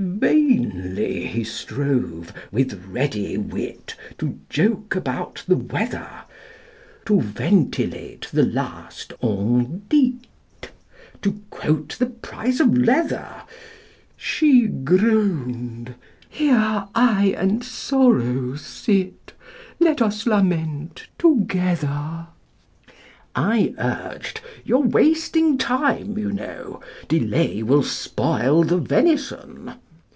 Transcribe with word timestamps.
Vainly 0.00 1.26
he 1.26 1.42
strove, 1.42 2.32
with 2.52 2.84
ready 2.86 3.36
wit, 3.36 3.96
To 4.18 4.38
joke 4.48 4.94
about 4.94 5.42
the 5.48 5.56
weather 5.56 6.08
To 7.06 7.20
ventilate 7.20 8.28
the 8.32 8.44
last 8.44 9.12
'ON 9.20 9.82
DIT' 9.88 10.70
To 11.22 11.42
quote 11.50 11.96
the 11.98 12.06
price 12.06 12.60
of 12.60 12.78
leather 12.78 13.28
She 14.16 14.66
groaned 14.68 15.96
"Here 16.28 16.84
I 16.94 17.34
and 17.36 17.64
Sorrow 17.64 18.54
sit: 18.54 19.32
Let 19.80 20.00
us 20.00 20.26
lament 20.28 21.08
together!" 21.18 22.28
I 23.34 23.74
urged 23.78 24.42
"You're 24.64 24.78
wasting 24.78 25.58
time, 25.58 26.16
you 26.16 26.30
know: 26.30 26.80
Delay 27.08 27.64
will 27.64 27.82
spoil 27.82 28.62
the 28.62 28.78
venison." 28.78 29.72